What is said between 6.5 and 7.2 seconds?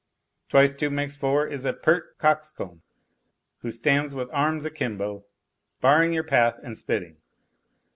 and spitting.